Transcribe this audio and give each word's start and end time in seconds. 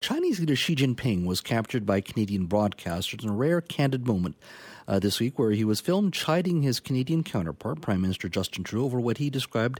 Chinese 0.00 0.40
leader 0.40 0.56
Xi 0.56 0.74
Jinping 0.74 1.26
was 1.26 1.42
captured 1.42 1.84
by 1.84 2.00
Canadian 2.00 2.48
broadcasters 2.48 3.22
in 3.22 3.28
a 3.28 3.34
rare, 3.34 3.60
candid 3.60 4.06
moment 4.06 4.34
uh, 4.88 4.98
this 4.98 5.20
week 5.20 5.38
where 5.38 5.50
he 5.50 5.62
was 5.62 5.82
filmed 5.82 6.14
chiding 6.14 6.62
his 6.62 6.80
Canadian 6.80 7.22
counterpart, 7.22 7.82
Prime 7.82 8.00
Minister 8.00 8.26
Justin 8.26 8.64
Trudeau, 8.64 8.86
over 8.86 8.98
what 8.98 9.18
he 9.18 9.28
described 9.28 9.78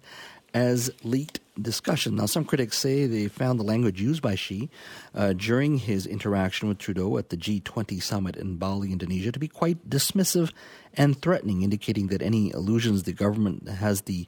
as 0.53 0.91
leaked 1.03 1.41
discussion. 1.63 2.17
Now, 2.17 2.27
some 2.27 2.45
critics 2.45 2.79
say 2.79 3.07
they 3.07 3.29
found 3.29 3.59
the 3.59 3.65
language 3.65 4.01
used 4.01 4.23
by 4.23 4.35
Xi 4.35 4.71
uh, 5.15 5.33
during 5.33 5.79
his 5.79 6.07
interaction 6.07 6.69
with 6.69 6.79
Trudeau 6.79 7.19
at 7.19 7.31
the 7.31 7.37
G20 7.37 8.03
summit 8.03 8.37
in 8.37 8.57
Bali, 8.57 8.93
Indonesia, 8.93 9.33
to 9.33 9.39
be 9.39 9.49
quite 9.49 9.89
dismissive 9.89 10.53
and 10.95 11.21
threatening, 11.21 11.63
indicating 11.63 12.09
that 12.09 12.23
any 12.23 12.51
illusions 12.51 13.05
the 13.05 13.13
government 13.13 13.69
has 13.69 14.03
the 14.03 14.27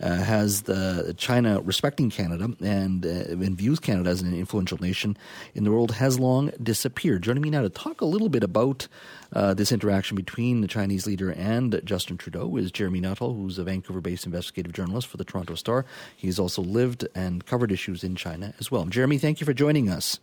uh, 0.00 0.16
has 0.16 0.62
the 0.62 1.14
China 1.16 1.60
respecting 1.60 2.10
Canada 2.10 2.50
and, 2.60 3.06
uh, 3.06 3.08
and 3.08 3.56
views 3.56 3.78
Canada 3.78 4.10
as 4.10 4.20
an 4.20 4.34
influential 4.34 4.76
nation 4.78 5.16
in 5.54 5.62
the 5.62 5.70
world 5.70 5.92
has 5.92 6.18
long 6.18 6.50
disappeared. 6.60 7.22
Joining 7.22 7.42
me 7.42 7.50
now 7.50 7.62
to 7.62 7.68
talk 7.68 8.00
a 8.00 8.04
little 8.04 8.28
bit 8.28 8.42
about 8.42 8.88
uh, 9.32 9.54
this 9.54 9.70
interaction 9.70 10.16
between 10.16 10.60
the 10.60 10.66
Chinese 10.66 11.06
leader 11.06 11.30
and 11.30 11.80
Justin 11.84 12.16
Trudeau 12.16 12.56
is 12.56 12.72
Jeremy 12.72 13.00
Nuttall, 13.00 13.34
who's 13.34 13.58
a 13.58 13.64
Vancouver-based 13.64 14.26
investigative 14.26 14.72
journalist 14.72 15.06
for 15.06 15.18
the 15.18 15.24
Toronto 15.24 15.54
Star. 15.54 15.86
He's 16.16 16.38
also 16.38 16.62
lived 16.72 17.06
and 17.14 17.44
covered 17.46 17.70
issues 17.70 18.02
in 18.02 18.16
China 18.16 18.54
as 18.58 18.70
well. 18.70 18.84
Jeremy, 18.86 19.18
thank 19.18 19.40
you 19.40 19.44
for 19.44 19.52
joining 19.52 19.88
us. 19.88 20.18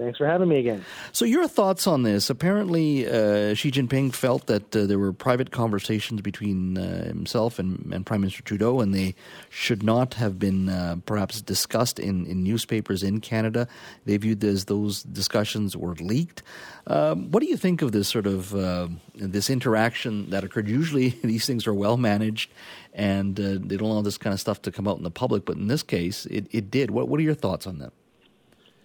Thanks 0.00 0.16
for 0.16 0.26
having 0.26 0.48
me 0.48 0.58
again. 0.58 0.82
So, 1.12 1.26
your 1.26 1.46
thoughts 1.46 1.86
on 1.86 2.04
this? 2.04 2.30
Apparently, 2.30 3.06
uh, 3.06 3.52
Xi 3.52 3.70
Jinping 3.70 4.14
felt 4.14 4.46
that 4.46 4.74
uh, 4.74 4.86
there 4.86 4.98
were 4.98 5.12
private 5.12 5.50
conversations 5.50 6.22
between 6.22 6.78
uh, 6.78 7.04
himself 7.04 7.58
and, 7.58 7.92
and, 7.92 8.06
Prime 8.06 8.22
Minister 8.22 8.42
Trudeau, 8.42 8.80
and 8.80 8.94
they 8.94 9.14
should 9.50 9.82
not 9.82 10.14
have 10.14 10.38
been 10.38 10.70
uh, 10.70 10.96
perhaps 11.04 11.42
discussed 11.42 11.98
in, 11.98 12.24
in 12.24 12.42
newspapers 12.42 13.02
in 13.02 13.20
Canada. 13.20 13.68
They 14.06 14.16
viewed 14.16 14.42
as 14.42 14.64
those 14.64 15.02
discussions 15.02 15.76
were 15.76 15.94
leaked. 15.96 16.42
Um, 16.86 17.30
what 17.30 17.42
do 17.42 17.46
you 17.50 17.58
think 17.58 17.82
of 17.82 17.92
this 17.92 18.08
sort 18.08 18.26
of 18.26 18.54
uh, 18.54 18.88
this 19.14 19.50
interaction 19.50 20.30
that 20.30 20.44
occurred? 20.44 20.66
Usually, 20.66 21.10
these 21.22 21.44
things 21.44 21.66
are 21.66 21.74
well 21.74 21.98
managed, 21.98 22.50
and 22.94 23.38
uh, 23.38 23.58
they 23.60 23.76
don't 23.76 23.90
allow 23.90 24.00
this 24.00 24.16
kind 24.16 24.32
of 24.32 24.40
stuff 24.40 24.62
to 24.62 24.72
come 24.72 24.88
out 24.88 24.96
in 24.96 25.02
the 25.04 25.10
public. 25.10 25.44
But 25.44 25.58
in 25.58 25.66
this 25.66 25.82
case, 25.82 26.24
it, 26.24 26.46
it 26.52 26.70
did. 26.70 26.90
What 26.90 27.08
What 27.08 27.20
are 27.20 27.24
your 27.24 27.34
thoughts 27.34 27.66
on 27.66 27.80
that? 27.80 27.92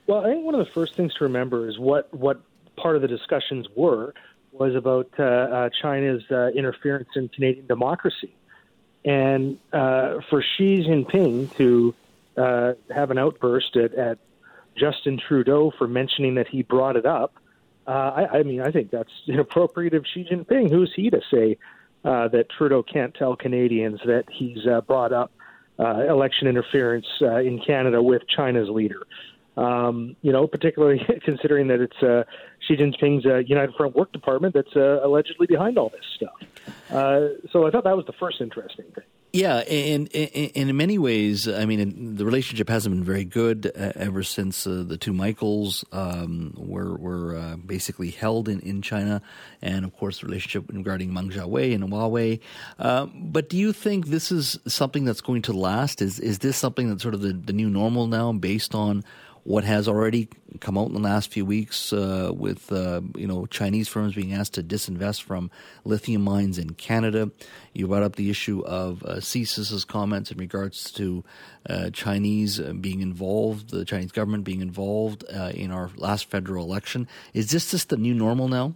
Well, 0.08 0.24
I 0.24 0.32
think 0.32 0.46
one 0.46 0.54
of 0.54 0.66
the 0.66 0.72
first 0.72 0.96
things 0.96 1.14
to 1.16 1.24
remember 1.24 1.68
is 1.68 1.80
what 1.80 2.14
what 2.14 2.42
part 2.76 2.96
of 2.96 3.02
the 3.02 3.08
discussions 3.08 3.68
were 3.76 4.14
was 4.52 4.76
about 4.76 5.10
uh, 5.20 5.24
uh, 5.24 5.70
China's 5.82 6.24
uh, 6.32 6.48
interference 6.50 7.10
in 7.16 7.28
Canadian 7.30 7.66
democracy, 7.68 8.36
and 9.04 9.58
uh, 9.74 10.20
for 10.30 10.44
Xi 10.44 10.84
Jinping 10.84 11.56
to 11.58 11.96
uh, 12.38 12.74
have 12.94 13.12
an 13.12 13.18
outburst 13.18 13.76
at, 13.76 13.94
at 13.96 14.20
Justin 14.78 15.20
Trudeau 15.28 15.72
for 15.78 15.88
mentioning 15.88 16.36
that 16.36 16.48
he 16.48 16.62
brought 16.62 16.96
it 16.98 17.06
up. 17.06 17.34
Uh, 17.88 17.92
I, 17.92 18.40
I 18.40 18.44
mean, 18.44 18.62
I 18.62 18.72
think 18.72 18.92
that's 18.92 19.12
inappropriate 19.28 19.94
of 19.94 20.06
Xi 20.06 20.26
Jinping. 20.26 20.70
Who's 20.70 20.92
he 20.96 21.10
to 21.10 21.22
say 21.32 21.58
that 22.04 22.46
Trudeau 22.56 22.84
can't 22.84 23.16
tell 23.16 23.36
Canadians 23.36 24.00
that 24.06 24.26
he's 24.32 24.60
brought 24.86 25.14
up 25.14 25.32
election 25.80 26.48
interference 26.48 27.08
in 27.20 27.60
Canada 27.66 28.02
with 28.02 28.28
China's 28.28 28.70
leader? 28.70 29.08
Um, 29.58 30.18
you 30.22 30.34
know, 30.34 30.48
particularly 30.48 31.00
considering 31.24 31.68
that 31.70 31.80
it's 31.80 32.04
uh, 32.04 32.24
Xi 32.68 32.76
Jinping's 32.76 33.26
uh, 33.26 33.38
United 33.38 33.74
Front 33.76 33.96
Work 33.96 34.12
Department 34.12 34.54
that's 34.54 34.76
uh, 34.76 35.00
allegedly 35.02 35.48
behind 35.48 35.78
all 35.78 35.90
this 35.90 36.06
stuff. 36.16 36.36
Uh, 36.92 37.30
so 37.52 37.66
I 37.66 37.72
thought 37.72 37.86
that 37.86 37.96
was 37.96 38.06
the 38.06 38.14
first 38.14 38.42
interesting 38.42 38.86
thing. 38.94 39.04
Yeah, 39.32 39.58
and, 39.58 40.10
and, 40.16 40.30
and, 40.56 40.70
in 40.70 40.78
many 40.78 40.98
ways, 40.98 41.46
I 41.46 41.66
mean, 41.66 42.16
the 42.16 42.24
relationship 42.24 42.70
hasn't 42.70 42.96
been 42.96 43.04
very 43.04 43.26
good 43.26 43.70
uh, 43.76 43.92
ever 43.96 44.24
since 44.24 44.66
uh, 44.66 44.86
the 44.88 44.96
two 44.96 45.12
Michaels 45.12 45.84
um, 45.92 46.54
were 46.56 46.96
were 46.96 47.58
basically 47.58 48.12
held 48.12 48.48
in, 48.48 48.62
in 48.62 48.82
China, 48.82 49.22
and 49.62 49.84
of 49.84 49.94
course, 49.98 50.22
the 50.22 50.28
relationship 50.28 50.72
regarding 50.72 51.14
Meng 51.14 51.32
Jiawei 51.32 51.76
and 51.76 51.84
Huawei. 51.84 52.40
But 52.78 53.50
do 53.50 53.58
you 53.58 53.74
think 53.74 54.08
this 54.08 54.32
is 54.32 54.58
something 54.68 55.04
that's 55.04 55.22
going 55.22 55.42
to 55.44 55.54
last? 55.54 56.02
Is 56.02 56.18
is 56.18 56.40
this 56.40 56.56
something 56.56 56.88
that's 56.88 57.04
sort 57.04 57.14
of 57.14 57.22
the, 57.22 57.34
the 57.34 57.54
new 57.54 57.70
normal 57.70 58.08
now, 58.08 58.32
based 58.32 58.74
on 58.74 59.04
what 59.46 59.64
has 59.64 59.88
already 59.88 60.28
come 60.60 60.76
out 60.76 60.88
in 60.88 60.94
the 60.94 61.00
last 61.00 61.32
few 61.32 61.46
weeks 61.46 61.94
uh, 61.94 62.32
with 62.34 62.72
uh, 62.72 63.00
you 63.16 63.28
know 63.28 63.46
Chinese 63.46 63.88
firms 63.88 64.16
being 64.16 64.34
asked 64.34 64.56
to 64.56 64.64
disinvest 64.64 65.22
from 65.22 65.52
lithium 65.84 66.24
mines 66.24 66.58
in 66.58 66.72
Canada. 66.72 67.32
You 67.72 67.88
brought 67.88 68.02
up 68.02 68.16
the 68.16 68.32
issue 68.32 68.66
of 68.66 69.04
uh, 69.04 69.18
CSIS's 69.18 69.86
comments 69.86 70.32
in 70.32 70.40
regards 70.40 70.92
to 70.94 71.24
uh, 71.70 71.92
Chinese 71.92 72.60
being 72.60 73.02
involved, 73.02 73.70
the 73.70 73.86
Chinese 73.86 74.12
government 74.12 74.46
being 74.46 74.62
involved 74.62 75.24
uh, 75.32 75.52
in 75.54 75.72
our 75.72 75.92
last 75.96 76.26
federal 76.26 76.66
election. 76.66 77.08
Is 77.34 77.52
this 77.52 77.70
just 77.70 77.90
the 77.90 77.98
new 77.98 78.16
normal 78.16 78.48
now? 78.48 78.74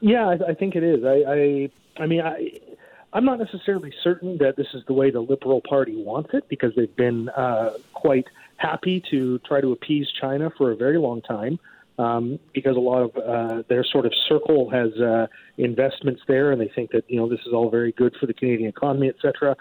Yeah, 0.00 0.28
I, 0.28 0.50
I 0.50 0.54
think 0.54 0.76
it 0.76 0.84
is. 0.84 1.04
I, 1.04 1.24
I, 1.26 1.70
I 2.02 2.06
mean, 2.06 2.20
I, 2.20 2.60
I'm 3.14 3.24
not 3.24 3.38
necessarily 3.38 3.92
certain 4.04 4.36
that 4.38 4.56
this 4.56 4.68
is 4.74 4.84
the 4.86 4.92
way 4.92 5.10
the 5.10 5.20
Liberal 5.20 5.62
Party 5.62 5.96
wants 5.96 6.30
it 6.34 6.48
because 6.48 6.74
they've 6.76 6.94
been 6.94 7.30
uh, 7.30 7.70
quite 7.94 8.26
happy 8.58 9.02
to 9.10 9.38
try 9.40 9.60
to 9.60 9.72
appease 9.72 10.06
China 10.20 10.50
for 10.58 10.72
a 10.72 10.76
very 10.76 10.98
long 10.98 11.22
time 11.22 11.58
um, 11.98 12.38
because 12.52 12.76
a 12.76 12.80
lot 12.80 13.02
of 13.02 13.16
uh, 13.16 13.62
their 13.68 13.84
sort 13.84 14.06
of 14.06 14.12
circle 14.28 14.70
has 14.70 14.92
uh, 15.00 15.26
investments 15.56 16.20
there, 16.28 16.52
and 16.52 16.60
they 16.60 16.70
think 16.74 16.90
that 16.92 17.04
you 17.08 17.18
know 17.18 17.28
this 17.28 17.40
is 17.46 17.52
all 17.52 17.70
very 17.70 17.92
good 17.92 18.14
for 18.20 18.26
the 18.26 18.34
Canadian 18.34 18.68
economy, 18.68 19.08
etc. 19.08 19.56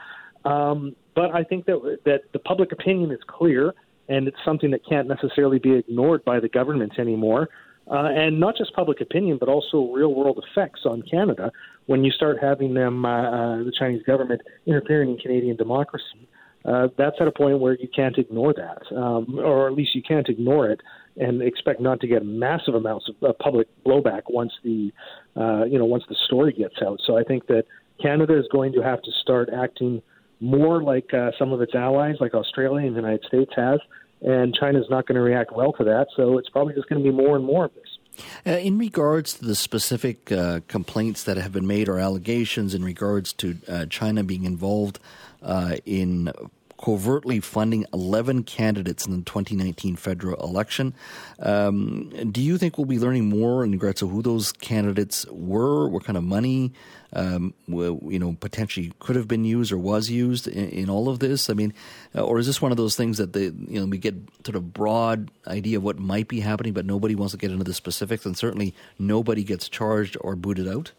Um, 0.45 0.95
but 1.15 1.33
I 1.33 1.43
think 1.43 1.65
that 1.65 1.99
that 2.05 2.23
the 2.33 2.39
public 2.39 2.71
opinion 2.71 3.11
is 3.11 3.19
clear, 3.27 3.73
and 4.07 4.27
it's 4.27 4.37
something 4.45 4.71
that 4.71 4.81
can't 4.87 5.07
necessarily 5.07 5.59
be 5.59 5.73
ignored 5.73 6.23
by 6.25 6.39
the 6.39 6.49
government 6.49 6.99
anymore. 6.99 7.49
Uh, 7.89 8.09
and 8.13 8.37
not 8.37 8.57
just 8.57 8.73
public 8.73 8.99
opinion, 8.99 9.37
but 9.39 9.47
also 9.47 9.89
real 9.93 10.13
world 10.13 10.43
effects 10.51 10.81
on 10.83 11.01
Canada 11.09 11.49
when 11.85 12.03
you 12.03 12.11
start 12.11 12.37
having 12.41 12.73
them, 12.73 13.05
uh, 13.05 13.09
uh, 13.09 13.57
the 13.63 13.71
Chinese 13.79 14.03
government, 14.03 14.41
interfering 14.65 15.09
in 15.09 15.17
Canadian 15.17 15.55
democracy 15.55 16.27
uh, 16.67 16.89
that's 16.97 17.15
at 17.21 17.27
a 17.27 17.31
point 17.31 17.59
where 17.59 17.77
you 17.79 17.87
can't 17.87 18.17
ignore 18.17 18.53
that, 18.53 18.95
um, 18.95 19.39
or 19.39 19.67
at 19.67 19.73
least 19.73 19.95
you 19.95 20.01
can't 20.01 20.27
ignore 20.27 20.69
it 20.69 20.81
and 21.15 21.41
expect 21.41 21.79
not 21.79 21.99
to 22.01 22.07
get 22.07 22.25
massive 22.25 22.75
amounts 22.75 23.09
of 23.09 23.15
uh, 23.23 23.33
public 23.41 23.67
blowback 23.85 24.23
once 24.29 24.51
the 24.63 24.91
uh, 25.35 25.63
you 25.63 25.79
know 25.79 25.85
once 25.85 26.03
the 26.09 26.15
story 26.25 26.51
gets 26.51 26.75
out. 26.85 26.99
So 27.05 27.17
I 27.17 27.23
think 27.23 27.47
that 27.47 27.63
Canada 28.01 28.37
is 28.37 28.45
going 28.51 28.73
to 28.73 28.81
have 28.81 29.01
to 29.01 29.11
start 29.21 29.49
acting 29.49 30.01
more 30.39 30.83
like 30.83 31.13
uh, 31.13 31.31
some 31.39 31.53
of 31.53 31.61
its 31.61 31.73
allies, 31.73 32.15
like 32.19 32.33
Australia 32.33 32.85
and 32.85 32.95
the 32.95 33.01
United 33.01 33.25
States 33.25 33.51
has, 33.55 33.79
and 34.21 34.53
China 34.53 34.79
is 34.79 34.85
not 34.89 35.07
going 35.07 35.15
to 35.15 35.21
react 35.21 35.53
well 35.55 35.71
to 35.73 35.83
that. 35.85 36.07
So 36.15 36.37
it's 36.37 36.49
probably 36.49 36.73
just 36.73 36.89
going 36.89 37.03
to 37.03 37.09
be 37.09 37.15
more 37.15 37.37
and 37.37 37.45
more 37.45 37.65
of 37.65 37.73
this. 37.73 38.25
Uh, 38.45 38.51
in 38.51 38.77
regards 38.77 39.33
to 39.33 39.45
the 39.45 39.55
specific 39.55 40.31
uh, 40.31 40.61
complaints 40.67 41.23
that 41.23 41.37
have 41.37 41.51
been 41.51 41.67
made 41.67 41.87
or 41.87 41.99
allegations 41.99 42.73
in 42.73 42.83
regards 42.83 43.31
to 43.33 43.57
uh, 43.67 43.85
China 43.85 44.23
being 44.23 44.43
involved 44.43 44.99
uh, 45.41 45.75
in 45.85 46.31
covertly 46.77 47.39
funding 47.39 47.85
11 47.93 48.43
candidates 48.43 49.05
in 49.05 49.11
the 49.11 49.23
2019 49.23 49.95
federal 49.95 50.35
election. 50.43 50.93
Um, 51.39 52.09
do 52.31 52.41
you 52.41 52.57
think 52.57 52.77
we'll 52.77 52.85
be 52.85 52.99
learning 52.99 53.25
more 53.25 53.63
in 53.63 53.71
regards 53.71 53.99
to 53.99 54.07
who 54.07 54.21
those 54.21 54.51
candidates 54.51 55.25
were, 55.29 55.87
what 55.89 56.03
kind 56.03 56.17
of 56.17 56.23
money, 56.23 56.73
um, 57.13 57.53
you 57.67 58.19
know, 58.19 58.37
potentially 58.39 58.93
could 58.99 59.15
have 59.15 59.27
been 59.27 59.45
used 59.45 59.71
or 59.71 59.77
was 59.77 60.09
used 60.09 60.47
in, 60.47 60.69
in, 60.69 60.89
all 60.89 61.09
of 61.09 61.19
this? 61.19 61.49
I 61.49 61.53
mean, 61.53 61.73
uh, 62.15 62.21
or 62.21 62.37
is 62.37 62.45
this 62.45 62.61
one 62.61 62.71
of 62.71 62.77
those 62.77 62.95
things 62.95 63.17
that 63.17 63.33
they, 63.33 63.45
you 63.45 63.79
know, 63.79 63.85
we 63.85 63.97
get 63.97 64.15
sort 64.45 64.55
of 64.55 64.73
broad 64.73 65.31
idea 65.47 65.77
of 65.77 65.83
what 65.83 65.97
might 65.97 66.27
be 66.27 66.41
happening, 66.41 66.73
but 66.73 66.85
nobody 66.85 67.15
wants 67.15 67.31
to 67.31 67.37
get 67.37 67.51
into 67.51 67.63
the 67.63 67.73
specifics, 67.73 68.25
and 68.25 68.37
certainly 68.37 68.75
nobody 68.99 69.43
gets 69.43 69.67
charged 69.67 70.17
or 70.21 70.35
booted 70.35 70.67
out? 70.67 70.91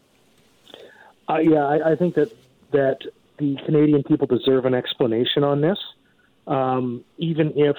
Uh, 1.29 1.37
yeah, 1.37 1.63
I, 1.63 1.91
I 1.91 1.95
think 1.95 2.15
that 2.15 2.35
that 2.71 3.01
the 3.39 3.57
Canadian 3.65 4.03
people 4.03 4.27
deserve 4.27 4.65
an 4.65 4.73
explanation 4.73 5.43
on 5.43 5.61
this. 5.61 5.79
Um, 6.47 7.03
even 7.17 7.53
if 7.55 7.77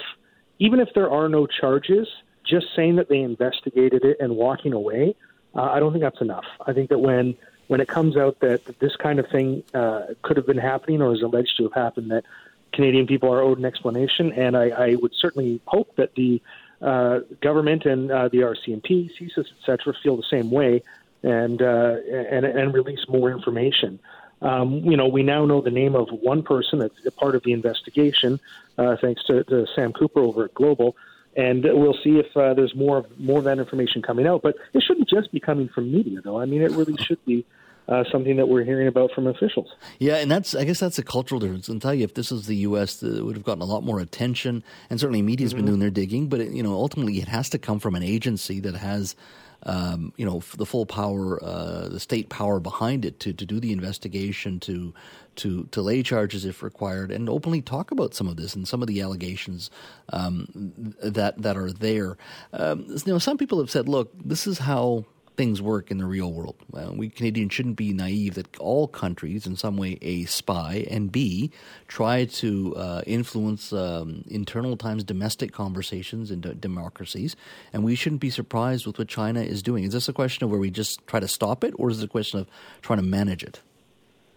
even 0.58 0.80
if 0.80 0.88
there 0.94 1.10
are 1.10 1.28
no 1.28 1.46
charges, 1.46 2.08
just 2.44 2.66
saying 2.76 2.96
that 2.96 3.08
they 3.08 3.20
investigated 3.20 4.04
it 4.04 4.18
and 4.20 4.36
walking 4.36 4.72
away, 4.72 5.14
uh, 5.54 5.62
I 5.62 5.80
don't 5.80 5.92
think 5.92 6.02
that's 6.02 6.20
enough. 6.20 6.44
I 6.66 6.72
think 6.72 6.90
that 6.90 6.98
when 6.98 7.36
when 7.68 7.80
it 7.80 7.88
comes 7.88 8.16
out 8.16 8.40
that, 8.40 8.64
this 8.80 8.96
kind 8.96 9.20
of 9.20 9.28
thing 9.28 9.62
uh, 9.74 10.06
could 10.22 10.36
have 10.36 10.46
been 10.46 10.58
happening 10.58 11.00
or 11.00 11.14
is 11.14 11.22
alleged 11.22 11.56
to 11.58 11.64
have 11.64 11.72
happened, 11.72 12.10
that 12.10 12.24
Canadian 12.72 13.06
people 13.06 13.32
are 13.32 13.40
owed 13.40 13.58
an 13.58 13.64
explanation, 13.64 14.32
and 14.32 14.56
I, 14.56 14.70
I 14.70 14.94
would 14.96 15.14
certainly 15.14 15.60
hope 15.66 15.94
that 15.96 16.14
the 16.16 16.42
uh, 16.82 17.20
government 17.40 17.84
and 17.84 18.10
uh, 18.10 18.28
the 18.28 18.38
RCMP, 18.38 19.10
CSIS, 19.16 19.46
cetera, 19.64 19.94
feel 20.02 20.16
the 20.16 20.24
same 20.30 20.50
way 20.50 20.82
and 21.22 21.60
uh, 21.60 21.96
and 22.30 22.44
and 22.44 22.74
release 22.74 23.06
more 23.08 23.30
information. 23.30 24.00
Um, 24.42 24.76
you 24.84 24.96
know, 24.96 25.06
we 25.06 25.22
now 25.22 25.44
know 25.44 25.60
the 25.60 25.70
name 25.70 25.94
of 25.94 26.08
one 26.10 26.42
person 26.42 26.78
that's 26.78 26.94
a 27.04 27.10
part 27.10 27.34
of 27.34 27.42
the 27.42 27.52
investigation, 27.52 28.40
uh, 28.78 28.96
thanks 29.00 29.22
to, 29.24 29.44
to, 29.44 29.66
Sam 29.74 29.92
Cooper 29.92 30.20
over 30.20 30.44
at 30.44 30.54
Global, 30.54 30.96
and 31.36 31.62
we'll 31.62 31.96
see 32.02 32.18
if 32.18 32.34
uh, 32.36 32.54
there's 32.54 32.74
more 32.74 33.06
more 33.18 33.38
of 33.38 33.44
that 33.44 33.58
information 33.58 34.02
coming 34.02 34.26
out. 34.26 34.42
But 34.42 34.56
it 34.72 34.82
shouldn't 34.82 35.08
just 35.08 35.30
be 35.30 35.40
coming 35.40 35.68
from 35.68 35.92
media, 35.92 36.20
though. 36.22 36.40
I 36.40 36.46
mean, 36.46 36.62
it 36.62 36.70
really 36.72 36.96
should 36.96 37.24
be 37.24 37.44
uh, 37.90 38.04
something 38.10 38.36
that 38.36 38.48
we're 38.48 38.64
hearing 38.64 38.86
about 38.86 39.10
from 39.12 39.26
officials. 39.26 39.74
Yeah, 39.98 40.16
and 40.16 40.30
that's 40.30 40.54
I 40.54 40.64
guess 40.64 40.80
that's 40.80 40.98
a 40.98 41.02
cultural 41.02 41.40
difference. 41.40 41.68
I'll 41.68 41.80
tell 41.80 41.94
you, 41.94 42.04
if 42.04 42.14
this 42.14 42.30
was 42.30 42.46
the 42.46 42.56
U.S., 42.56 43.02
it 43.02 43.24
would 43.24 43.36
have 43.36 43.44
gotten 43.44 43.62
a 43.62 43.66
lot 43.66 43.82
more 43.82 44.00
attention, 44.00 44.62
and 44.88 44.98
certainly 44.98 45.22
media's 45.22 45.50
mm-hmm. 45.50 45.58
been 45.58 45.66
doing 45.66 45.80
their 45.80 45.90
digging. 45.90 46.28
But 46.28 46.40
it, 46.40 46.52
you 46.52 46.62
know, 46.62 46.72
ultimately, 46.72 47.18
it 47.18 47.28
has 47.28 47.50
to 47.50 47.58
come 47.58 47.80
from 47.80 47.94
an 47.94 48.02
agency 48.02 48.60
that 48.60 48.76
has. 48.76 49.16
Um, 49.64 50.12
you 50.16 50.24
know 50.24 50.42
the 50.56 50.66
full 50.66 50.86
power, 50.86 51.42
uh, 51.42 51.88
the 51.88 52.00
state 52.00 52.30
power 52.30 52.60
behind 52.60 53.04
it 53.04 53.20
to, 53.20 53.32
to 53.32 53.44
do 53.44 53.60
the 53.60 53.72
investigation, 53.72 54.58
to 54.60 54.94
to 55.36 55.64
to 55.70 55.82
lay 55.82 56.02
charges 56.02 56.44
if 56.44 56.62
required, 56.62 57.10
and 57.10 57.28
openly 57.28 57.60
talk 57.60 57.90
about 57.90 58.14
some 58.14 58.26
of 58.26 58.36
this 58.36 58.54
and 58.54 58.66
some 58.66 58.80
of 58.82 58.88
the 58.88 59.00
allegations 59.00 59.70
um, 60.12 60.72
that 61.02 61.40
that 61.42 61.56
are 61.56 61.72
there. 61.72 62.16
Um, 62.52 62.86
you 62.88 63.12
know, 63.12 63.18
some 63.18 63.36
people 63.36 63.58
have 63.58 63.70
said, 63.70 63.88
"Look, 63.88 64.12
this 64.24 64.46
is 64.46 64.58
how 64.58 65.04
things 65.40 65.62
work 65.62 65.90
in 65.90 65.96
the 65.96 66.04
real 66.04 66.30
world. 66.30 66.56
Well, 66.70 66.94
we 66.94 67.08
Canadians 67.08 67.54
shouldn't 67.54 67.76
be 67.76 67.94
naive 67.94 68.34
that 68.34 68.58
all 68.58 68.86
countries, 68.86 69.46
in 69.46 69.56
some 69.56 69.78
way, 69.78 69.96
A, 70.02 70.26
spy, 70.26 70.84
and 70.90 71.10
B, 71.10 71.50
try 71.88 72.26
to 72.26 72.76
uh, 72.76 73.02
influence 73.06 73.72
um, 73.72 74.22
internal 74.28 74.76
times 74.76 75.02
domestic 75.02 75.50
conversations 75.52 76.30
in 76.30 76.42
democracies. 76.60 77.36
And 77.72 77.84
we 77.84 77.94
shouldn't 77.94 78.20
be 78.20 78.28
surprised 78.28 78.86
with 78.86 78.98
what 78.98 79.08
China 79.08 79.40
is 79.40 79.62
doing. 79.62 79.84
Is 79.84 79.94
this 79.94 80.10
a 80.10 80.12
question 80.12 80.44
of 80.44 80.50
where 80.50 80.60
we 80.60 80.70
just 80.70 81.06
try 81.06 81.20
to 81.20 81.28
stop 81.28 81.64
it, 81.64 81.72
or 81.78 81.88
is 81.88 82.02
it 82.02 82.04
a 82.04 82.08
question 82.08 82.40
of 82.40 82.46
trying 82.82 82.98
to 82.98 83.06
manage 83.06 83.42
it? 83.42 83.62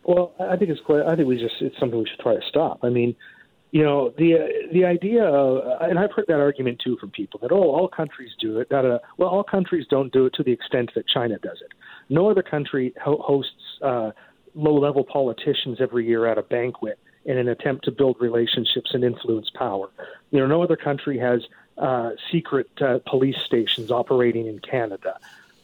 Well, 0.05 0.31
I 0.39 0.55
think 0.55 0.71
it's 0.71 0.79
quite. 0.79 1.05
I 1.05 1.17
think 1.17 1.27
we 1.27 1.35
just 1.37 1.55
it's 1.59 1.77
something 1.81 1.99
we 1.99 2.07
should 2.07 2.19
try 2.19 2.35
to 2.35 2.47
stop. 2.47 2.79
I 2.81 2.89
mean, 2.89 3.13
you 3.73 3.83
know 3.83 4.13
the 4.19 4.35
the 4.71 4.85
idea 4.85 5.23
of, 5.23 5.81
and 5.81 5.97
I've 5.97 6.11
heard 6.11 6.25
that 6.27 6.39
argument 6.39 6.79
too 6.79 6.95
from 6.97 7.09
people 7.09 7.39
that 7.41 7.51
oh 7.51 7.71
all 7.71 7.87
countries 7.87 8.29
do 8.39 8.59
it 8.59 8.69
that 8.69 8.85
uh, 8.85 8.99
well 9.17 9.29
all 9.29 9.43
countries 9.43 9.87
don't 9.89 10.13
do 10.13 10.27
it 10.27 10.33
to 10.35 10.43
the 10.43 10.51
extent 10.51 10.91
that 10.93 11.07
China 11.07 11.39
does 11.39 11.57
it. 11.59 11.71
No 12.07 12.29
other 12.29 12.43
country 12.43 12.93
ho- 13.03 13.21
hosts 13.25 13.79
uh, 13.81 14.11
low 14.53 14.75
level 14.79 15.03
politicians 15.03 15.79
every 15.81 16.05
year 16.05 16.27
at 16.27 16.37
a 16.37 16.43
banquet 16.43 16.99
in 17.25 17.39
an 17.39 17.47
attempt 17.47 17.85
to 17.85 17.91
build 17.91 18.17
relationships 18.19 18.91
and 18.93 19.03
influence 19.03 19.49
power. 19.49 19.89
You 20.29 20.39
know 20.39 20.45
no 20.45 20.61
other 20.61 20.75
country 20.77 21.17
has 21.17 21.41
uh, 21.79 22.11
secret 22.31 22.69
uh, 22.79 22.99
police 23.09 23.37
stations 23.43 23.89
operating 23.89 24.45
in 24.45 24.59
Canada. 24.59 25.17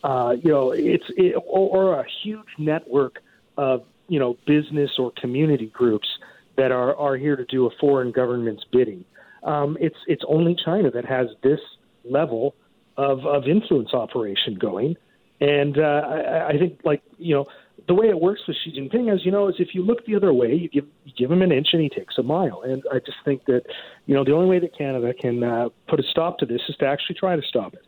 Uh, 0.03 0.35
you 0.43 0.49
know 0.49 0.71
it's 0.71 1.05
it, 1.15 1.35
or, 1.35 1.93
or 1.93 1.99
a 1.99 2.05
huge 2.23 2.49
network 2.57 3.21
of 3.55 3.83
you 4.07 4.17
know 4.17 4.35
business 4.47 4.97
or 4.97 5.11
community 5.11 5.67
groups 5.67 6.07
that 6.57 6.71
are, 6.71 6.95
are 6.95 7.15
here 7.15 7.35
to 7.35 7.45
do 7.45 7.65
a 7.65 7.69
foreign 7.79 8.11
government's 8.11 8.63
bidding. 8.71 9.05
Um, 9.43 9.77
it's 9.79 9.95
it's 10.07 10.23
only 10.27 10.55
China 10.65 10.91
that 10.91 11.05
has 11.05 11.27
this 11.43 11.59
level 12.03 12.55
of, 12.97 13.25
of 13.25 13.43
influence 13.47 13.93
operation 13.93 14.55
going, 14.59 14.95
and 15.39 15.77
uh, 15.77 15.81
I, 15.81 16.49
I 16.49 16.57
think 16.57 16.79
like 16.83 17.01
you 17.17 17.35
know 17.35 17.45
the 17.87 17.93
way 17.93 18.07
it 18.07 18.19
works 18.19 18.41
with 18.47 18.57
Xi 18.63 18.71
Jinping, 18.71 19.11
as 19.13 19.25
you 19.25 19.31
know, 19.31 19.47
is 19.47 19.55
if 19.57 19.69
you 19.73 19.83
look 19.83 20.05
the 20.05 20.15
other 20.15 20.33
way, 20.33 20.53
you 20.53 20.69
give 20.69 20.85
you 21.05 21.13
give 21.17 21.31
him 21.31 21.41
an 21.41 21.51
inch 21.51 21.69
and 21.73 21.81
he 21.81 21.89
takes 21.89 22.17
a 22.17 22.23
mile. 22.23 22.61
And 22.63 22.83
I 22.91 22.99
just 22.99 23.17
think 23.23 23.45
that 23.45 23.61
you 24.05 24.15
know 24.15 24.23
the 24.23 24.33
only 24.33 24.47
way 24.47 24.59
that 24.59 24.77
Canada 24.77 25.13
can 25.13 25.43
uh, 25.43 25.69
put 25.87 25.99
a 25.99 26.03
stop 26.03 26.37
to 26.39 26.45
this 26.45 26.61
is 26.67 26.75
to 26.77 26.85
actually 26.85 27.15
try 27.15 27.35
to 27.35 27.41
stop 27.41 27.73
it. 27.73 27.85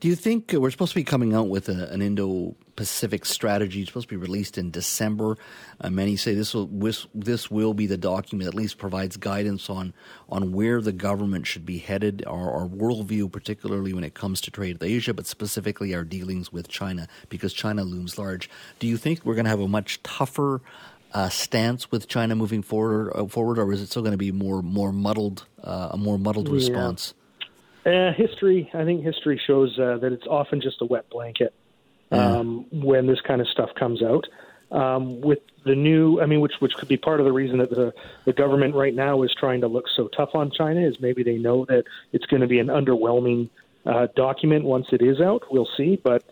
Do 0.00 0.08
you 0.08 0.16
think 0.16 0.52
we're 0.52 0.70
supposed 0.70 0.92
to 0.92 0.96
be 0.96 1.04
coming 1.04 1.34
out 1.34 1.48
with 1.48 1.68
a, 1.68 1.92
an 1.92 2.02
Indo 2.02 2.56
Pacific 2.76 3.24
strategy? 3.24 3.80
It's 3.80 3.90
supposed 3.90 4.08
to 4.08 4.14
be 4.14 4.20
released 4.20 4.58
in 4.58 4.70
December. 4.70 5.36
Uh, 5.80 5.90
many 5.90 6.16
say 6.16 6.34
this 6.34 6.54
will 6.54 6.92
this 7.14 7.50
will 7.50 7.74
be 7.74 7.86
the 7.86 7.96
document 7.96 8.46
that 8.46 8.54
at 8.54 8.60
least 8.60 8.78
provides 8.78 9.16
guidance 9.16 9.68
on 9.68 9.92
on 10.28 10.52
where 10.52 10.80
the 10.80 10.92
government 10.92 11.46
should 11.46 11.66
be 11.66 11.78
headed, 11.78 12.24
our, 12.26 12.50
our 12.50 12.66
worldview, 12.66 13.30
particularly 13.30 13.92
when 13.92 14.04
it 14.04 14.14
comes 14.14 14.40
to 14.42 14.50
trade 14.50 14.74
with 14.74 14.82
Asia, 14.82 15.14
but 15.14 15.26
specifically 15.26 15.94
our 15.94 16.04
dealings 16.04 16.52
with 16.52 16.68
China, 16.68 17.06
because 17.28 17.52
China 17.52 17.84
looms 17.84 18.18
large. 18.18 18.48
Do 18.78 18.86
you 18.86 18.96
think 18.96 19.24
we're 19.24 19.34
going 19.34 19.44
to 19.44 19.50
have 19.50 19.60
a 19.60 19.68
much 19.68 20.02
tougher 20.02 20.62
uh, 21.12 21.28
stance 21.28 21.90
with 21.90 22.08
China 22.08 22.36
moving 22.36 22.62
forward, 22.62 23.12
uh, 23.14 23.26
forward, 23.26 23.58
or 23.58 23.72
is 23.72 23.80
it 23.82 23.88
still 23.88 24.02
going 24.02 24.12
to 24.12 24.18
be 24.18 24.32
more 24.32 24.62
more 24.62 24.92
muddled, 24.92 25.46
uh, 25.62 25.90
a 25.92 25.96
more 25.96 26.18
muddled 26.18 26.48
yeah. 26.48 26.54
response? 26.54 27.14
Uh, 27.84 28.12
history, 28.12 28.70
I 28.74 28.84
think 28.84 29.02
history 29.02 29.40
shows 29.46 29.78
uh, 29.78 29.96
that 29.98 30.12
it's 30.12 30.26
often 30.26 30.60
just 30.60 30.82
a 30.82 30.84
wet 30.84 31.08
blanket 31.08 31.54
um, 32.10 32.66
yeah. 32.70 32.84
when 32.84 33.06
this 33.06 33.20
kind 33.22 33.40
of 33.40 33.48
stuff 33.48 33.70
comes 33.78 34.02
out. 34.02 34.26
Um, 34.70 35.20
with 35.20 35.40
the 35.64 35.74
new, 35.74 36.20
I 36.20 36.26
mean, 36.26 36.40
which 36.40 36.52
which 36.60 36.74
could 36.74 36.88
be 36.88 36.96
part 36.96 37.18
of 37.18 37.26
the 37.26 37.32
reason 37.32 37.58
that 37.58 37.70
the 37.70 37.92
the 38.24 38.32
government 38.32 38.74
right 38.74 38.94
now 38.94 39.22
is 39.24 39.34
trying 39.34 39.62
to 39.62 39.68
look 39.68 39.86
so 39.96 40.08
tough 40.08 40.30
on 40.34 40.52
China 40.52 40.80
is 40.80 41.00
maybe 41.00 41.22
they 41.22 41.38
know 41.38 41.64
that 41.64 41.84
it's 42.12 42.26
going 42.26 42.42
to 42.42 42.46
be 42.46 42.60
an 42.60 42.68
underwhelming 42.68 43.48
uh, 43.84 44.06
document 44.14 44.64
once 44.64 44.86
it 44.92 45.02
is 45.02 45.20
out. 45.20 45.42
We'll 45.50 45.68
see, 45.76 45.96
but 45.96 46.22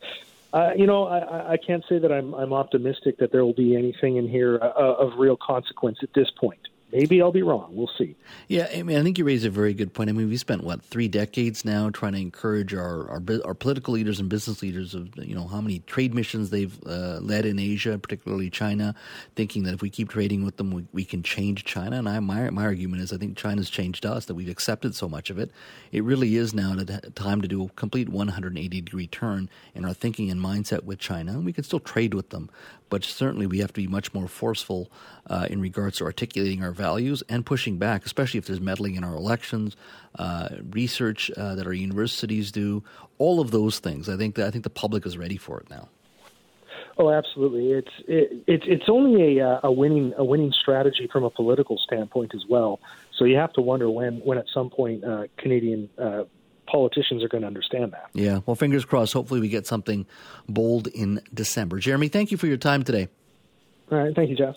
uh, 0.53 0.71
you 0.77 0.87
know, 0.87 1.05
I, 1.05 1.53
I 1.53 1.57
can't 1.57 1.85
say 1.89 1.99
that 1.99 2.13
I'm 2.13 2.33
I'm 2.35 2.53
optimistic 2.53 3.19
that 3.19 3.33
there 3.33 3.45
will 3.45 3.55
be 3.55 3.75
anything 3.75 4.17
in 4.17 4.29
here 4.29 4.59
uh, 4.63 4.69
of 4.69 5.19
real 5.19 5.37
consequence 5.37 5.99
at 6.03 6.13
this 6.15 6.31
point. 6.31 6.61
Maybe 6.91 7.21
I'll 7.21 7.33
be 7.33 7.43
wrong. 7.43 7.69
We'll 7.73 7.91
see. 7.99 8.17
Yeah, 8.47 8.67
I 8.75 8.83
mean, 8.83 8.97
I 8.97 9.03
think 9.03 9.19
you 9.19 9.25
raise 9.25 9.45
a 9.45 9.51
very 9.51 9.75
good 9.75 9.93
point. 9.93 10.09
I 10.09 10.15
mean, 10.15 10.29
we 10.29 10.39
spent 10.39 10.65
what 10.65 10.83
three 10.83 11.07
decades 11.07 11.63
now 11.63 11.91
trying 11.91 12.13
to 12.13 12.19
encourage 12.19 12.73
our 12.73 13.09
our, 13.11 13.23
our 13.45 13.55
political 13.55 13.93
leaders 13.93 14.19
and 14.21 14.29
business 14.31 14.63
leaders 14.63 14.95
of 14.95 15.11
you 15.17 15.35
know 15.35 15.47
how 15.47 15.61
many 15.61 15.81
trade 15.81 16.15
missions 16.15 16.49
they've 16.49 16.79
uh, 16.87 17.19
led 17.21 17.45
in 17.45 17.59
Asia, 17.59 17.99
particularly 17.99 18.49
China, 18.49 18.95
thinking 19.37 19.65
that 19.65 19.75
if 19.75 19.83
we 19.83 19.91
keep 19.91 20.09
trading 20.09 20.47
with 20.47 20.57
them, 20.57 20.71
we, 20.71 20.87
we 20.95 21.05
can 21.05 21.23
change 21.23 21.65
China. 21.67 21.99
And 21.99 22.09
I, 22.09 22.21
my 22.21 22.49
my 22.49 22.65
argument 22.65 23.03
is, 23.03 23.13
I 23.13 23.19
think 23.19 23.37
China's 23.37 23.69
changed 23.69 24.07
us 24.07 24.25
that 24.25 24.35
we've 24.35 24.49
accepted 24.49 24.95
so 24.95 25.11
much 25.11 25.29
of 25.29 25.39
it. 25.39 25.51
It 25.93 26.05
really 26.05 26.37
is 26.37 26.55
now 26.55 26.75
the 26.75 27.01
time 27.15 27.43
to 27.43 27.49
do 27.49 27.65
a 27.65 27.69
complete 27.71 28.09
180 28.09 28.81
degree 28.81 29.07
turn 29.07 29.51
in 29.75 29.85
our 29.85 29.93
thinking 29.93 30.31
and 30.31 30.41
mindset 30.41 30.85
with 30.85 30.99
China. 30.99 31.33
And 31.33 31.45
we 31.45 31.53
can 31.53 31.65
still 31.65 31.81
trade 31.81 32.15
with 32.15 32.31
them, 32.31 32.49
but 32.89 33.05
certainly 33.05 33.47
we 33.47 33.59
have 33.59 33.73
to 33.75 33.81
be 33.81 33.87
much 33.87 34.15
more 34.15 34.29
forceful 34.29 34.91
uh, 35.27 35.47
in 35.51 35.61
regards 35.61 35.99
to 35.99 36.05
articulating 36.05 36.63
our 36.63 36.73
values 36.79 37.23
and 37.29 37.45
pushing 37.45 37.77
back, 37.77 38.07
especially 38.07 38.39
if 38.39 38.47
there's 38.47 38.61
meddling 38.61 38.95
in 38.95 39.05
our 39.05 39.15
elections, 39.15 39.77
uh, 40.19 40.49
research 40.71 41.31
uh, 41.37 41.55
that 41.57 41.67
our 41.67 41.75
universities 41.75 42.51
do, 42.51 42.83
all 43.19 43.41
of 43.41 43.51
those 43.51 43.79
things. 43.81 44.09
I 44.09 44.17
think 44.17 44.37
that, 44.37 44.47
I 44.47 44.51
think 44.51 44.65
the 44.65 44.71
public 44.71 45.05
is 45.05 45.19
ready 45.19 45.37
for 45.37 45.61
it 45.61 45.69
now. 45.69 45.89
Oh, 47.01 47.11
absolutely. 47.11 47.73
It's 47.73 47.91
it, 48.09 48.43
it's 48.49 48.65
it's 48.67 48.89
only 48.89 49.39
a 49.39 49.49
uh, 49.49 49.61
a 49.63 49.73
winning 49.73 50.15
a 50.17 50.25
winning 50.25 50.53
strategy 50.53 51.09
from 51.13 51.23
a 51.23 51.31
political 51.31 51.79
standpoint 51.79 52.33
as 52.35 52.45
well. 52.49 52.81
So 53.17 53.25
you 53.25 53.37
have 53.37 53.53
to 53.53 53.61
wonder 53.61 53.89
when 53.89 54.19
when 54.25 54.37
at 54.37 54.47
some 54.53 54.69
point 54.69 55.05
uh, 55.05 55.25
Canadian 55.37 55.89
uh, 55.97 56.25
politicians 56.67 57.23
are 57.23 57.29
going 57.29 57.43
to 57.43 57.47
understand 57.47 57.93
that. 57.93 58.11
Yeah. 58.15 58.41
Well, 58.47 58.57
fingers 58.57 58.85
crossed. 58.85 59.13
Hopefully, 59.13 59.41
we 59.41 59.49
get 59.49 59.67
something 59.67 60.07
bold 60.49 60.89
in 60.89 61.21
December. 61.33 61.79
Jeremy, 61.79 62.09
thank 62.09 62.33
you 62.33 62.37
for 62.37 62.49
your 62.49 62.57
time 62.57 62.83
today. 62.83 63.09
All 63.93 63.99
right. 63.99 64.15
Thank 64.15 64.31
you, 64.31 64.37
Jeff. 64.37 64.57